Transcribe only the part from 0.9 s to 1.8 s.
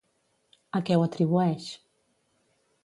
ho atribueix?